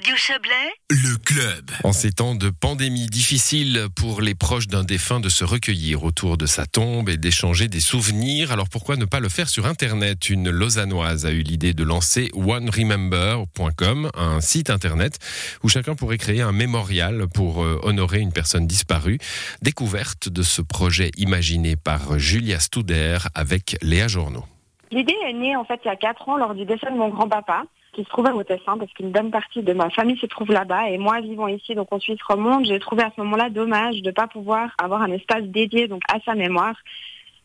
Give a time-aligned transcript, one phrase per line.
[0.00, 1.70] Radio Chablais, Le club.
[1.84, 6.38] En ces temps de pandémie difficile pour les proches d'un défunt de se recueillir autour
[6.38, 10.30] de sa tombe et d'échanger des souvenirs, alors pourquoi ne pas le faire sur Internet?
[10.30, 15.18] Une Lausannoise a eu l'idée de lancer oneremember.com, un site Internet
[15.62, 19.18] où chacun pourrait créer un mémorial pour euh, honorer une personne disparue.
[19.60, 24.46] Découverte de ce projet imaginé par Julia Studer avec Léa Journeau.
[24.92, 27.10] L'idée est née en fait il y a quatre ans lors du décès de mon
[27.10, 30.52] grand-papa qui se trouvait au Tessin parce qu'une bonne partie de ma famille se trouve
[30.52, 34.00] là-bas et moi vivant ici donc en Suisse romande, j'ai trouvé à ce moment-là dommage
[34.02, 36.74] de ne pas pouvoir avoir un espace dédié donc à sa mémoire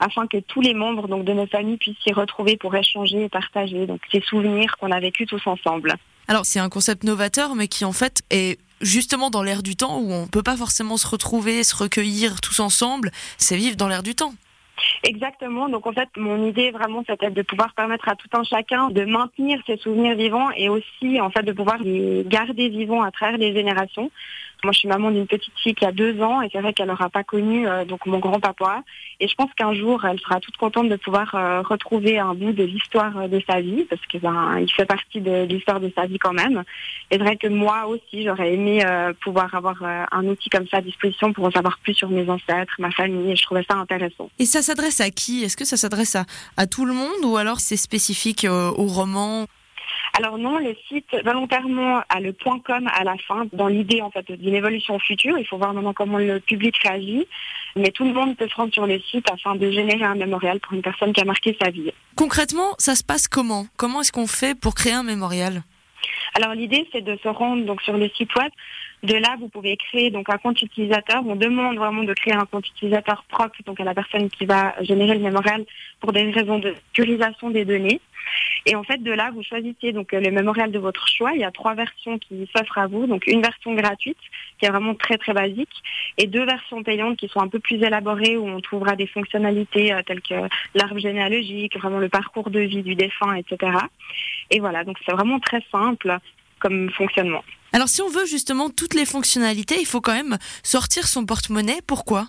[0.00, 3.28] afin que tous les membres donc de nos familles puissent s'y retrouver pour échanger et
[3.28, 5.94] partager donc ces souvenirs qu'on a vécus tous ensemble.
[6.28, 9.98] Alors c'est un concept novateur mais qui en fait est justement dans l'air du temps
[9.98, 14.02] où on peut pas forcément se retrouver, se recueillir tous ensemble, c'est vivre dans l'air
[14.02, 14.34] du temps.
[15.04, 15.68] Exactement.
[15.68, 19.04] Donc en fait, mon idée vraiment, c'était de pouvoir permettre à tout un chacun de
[19.04, 23.38] maintenir ses souvenirs vivants et aussi en fait de pouvoir les garder vivants à travers
[23.38, 24.10] les générations.
[24.64, 26.88] Moi, je suis maman d'une petite fille qui a deux ans et c'est vrai qu'elle
[26.88, 28.82] n'aura pas connu euh, donc mon grand-papa.
[29.20, 32.52] Et je pense qu'un jour, elle sera toute contente de pouvoir euh, retrouver un bout
[32.52, 35.92] de l'histoire euh, de sa vie parce que ben, il fait partie de l'histoire de
[35.94, 36.64] sa vie quand même.
[37.10, 38.84] Et c'est vrai que moi aussi, j'aurais aimé
[39.20, 42.74] pouvoir avoir un outil comme ça à disposition pour en savoir plus sur mes ancêtres,
[42.78, 43.32] ma famille.
[43.32, 44.28] Et je trouvais ça intéressant.
[45.00, 45.44] À qui?
[45.44, 46.24] Est-ce que ça s'adresse à,
[46.56, 49.46] à tout le monde ou alors c'est spécifique euh, au roman?
[50.16, 54.10] Alors non, le site volontairement a le point .com à la fin, dans l'idée en
[54.10, 55.38] fait d'une évolution future.
[55.38, 57.26] Il faut voir maintenant comment le public réagit,
[57.76, 60.58] mais tout le monde peut se rendre sur le site afin de générer un mémorial
[60.60, 61.92] pour une personne qui a marqué sa vie.
[62.16, 63.66] Concrètement, ça se passe comment?
[63.76, 65.62] Comment est-ce qu'on fait pour créer un mémorial?
[66.34, 68.50] Alors l'idée c'est de se rendre donc sur le site web.
[69.02, 71.22] De là, vous pouvez créer donc un compte utilisateur.
[71.26, 74.74] On demande vraiment de créer un compte utilisateur propre donc à la personne qui va
[74.82, 75.64] générer le mémorial
[76.00, 78.00] pour des raisons de sécurisation des données.
[78.66, 81.32] Et en fait, de là, vous choisissez donc le mémorial de votre choix.
[81.32, 83.06] Il y a trois versions qui s'offrent à vous.
[83.06, 84.18] Donc une version gratuite
[84.58, 85.70] qui est vraiment très très basique
[86.16, 89.92] et deux versions payantes qui sont un peu plus élaborées où on trouvera des fonctionnalités
[89.92, 90.34] euh, telles que
[90.74, 93.72] l'arbre généalogique, vraiment le parcours de vie du défunt, etc.
[94.50, 96.18] Et voilà, donc c'est vraiment très simple
[96.58, 97.42] comme fonctionnement.
[97.72, 101.80] Alors si on veut justement toutes les fonctionnalités, il faut quand même sortir son porte-monnaie.
[101.86, 102.28] Pourquoi?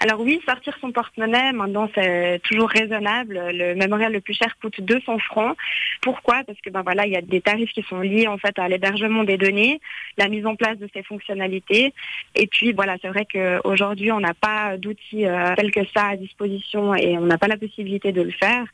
[0.00, 3.40] Alors oui, sortir son porte-monnaie, maintenant c'est toujours raisonnable.
[3.52, 5.56] Le mémorial le plus cher coûte 200 francs.
[6.02, 6.42] Pourquoi?
[6.46, 8.68] Parce que ben voilà, il y a des tarifs qui sont liés en fait à
[8.68, 9.80] l'hébergement des données,
[10.18, 11.94] la mise en place de ces fonctionnalités.
[12.34, 16.16] Et puis voilà, c'est vrai qu'aujourd'hui on n'a pas d'outils euh, tels que ça à
[16.16, 18.64] disposition et on n'a pas la possibilité de le faire.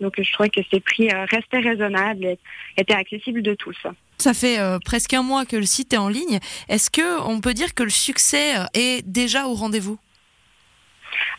[0.00, 2.38] Donc je trouvais que ces prix euh, restaient raisonnables et
[2.76, 3.78] étaient accessibles de tous.
[4.18, 6.38] Ça fait euh, presque un mois que le site est en ligne.
[6.68, 9.98] Est-ce que on peut dire que le succès euh, est déjà au rendez-vous?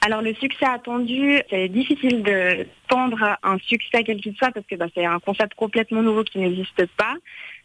[0.05, 4.75] Alors le succès attendu, c'est difficile de tendre un succès quel qu'il soit parce que
[4.75, 7.15] bah, c'est un concept complètement nouveau qui n'existe pas.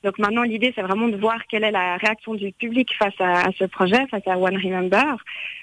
[0.02, 3.50] Donc maintenant l'idée c'est vraiment de voir quelle est la réaction du public face à,
[3.58, 5.18] ce projet, face à One Remember.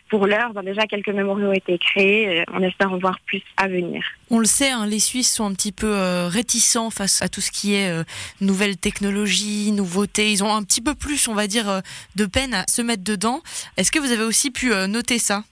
[0.08, 3.68] Pour l'heure, bah, déjà quelques mémoriaux ont été créés, on espère en voir plus à
[3.68, 4.04] venir.
[4.30, 7.42] On le sait, hein, les Suisses sont un petit peu euh, réticents face à tout
[7.42, 8.04] ce qui est euh,
[8.40, 10.32] nouvelles technologies, nouveautés.
[10.32, 11.82] Ils ont un petit peu plus, on va dire, euh,
[12.16, 13.42] de peine à se mettre dedans.
[13.78, 15.44] Est-ce que vous avez aussi pu euh, noter ça?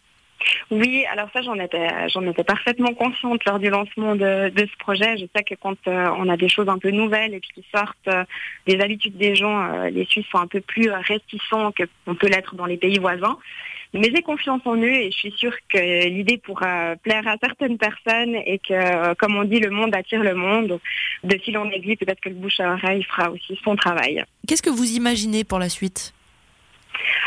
[0.72, 5.18] Oui, alors ça j'en étais parfaitement consciente lors du lancement de, ce projet.
[5.18, 7.66] Je sais que quand euh, on a des choses un peu nouvelles et puis qui
[7.74, 8.24] sortent euh,
[8.68, 12.28] des habitudes des gens, euh, les Suisses sont un peu plus réticents que on peut
[12.28, 13.38] l'être dans les pays voisins.
[13.94, 17.78] Mais j'ai confiance en eux et je suis sûre que l'idée pourra plaire à certaines
[17.78, 20.82] personnes et que, comme on dit, le monde attire le monde.
[21.24, 24.26] De fil en aiguille, peut-être que le bouche à oreille fera aussi son travail.
[24.46, 26.14] Qu'est-ce que vous imaginez pour la suite?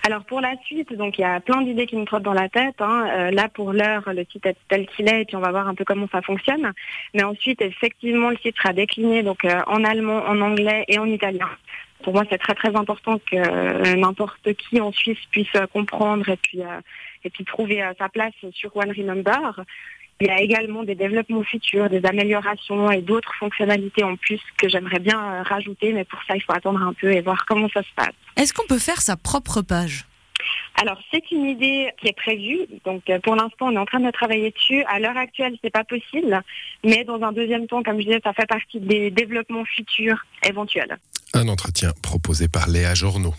[0.07, 2.77] Alors pour la suite, il y a plein d'idées qui me trottent dans la tête.
[2.81, 3.09] hein.
[3.11, 5.69] Euh, là pour l'heure, le site est tel qu'il est et puis on va voir
[5.69, 6.73] un peu comment ça fonctionne.
[7.15, 11.49] Mais ensuite, effectivement, le site sera décliné euh, en allemand, en anglais et en italien.
[12.03, 16.29] Pour moi, c'est très très important que euh, n'importe qui en Suisse puisse euh, comprendre
[16.29, 16.81] et puis euh,
[17.25, 19.65] et puis trouver sa place sur One Remember.
[20.21, 24.69] Il y a également des développements futurs, des améliorations et d'autres fonctionnalités en plus que
[24.69, 27.83] j'aimerais bien rajouter, mais pour ça, il faut attendre un peu et voir comment ça
[27.83, 28.15] se passe.
[28.37, 30.05] Est-ce qu'on peut faire sa propre page?
[30.81, 32.67] Alors c'est une idée qui est prévue.
[32.85, 34.85] Donc pour l'instant on est en train de travailler dessus.
[34.85, 36.41] À l'heure actuelle c'est pas possible,
[36.85, 40.99] mais dans un deuxième temps, comme je disais, ça fait partie des développements futurs éventuels.
[41.35, 43.35] Un entretien proposé par Léa Journeau.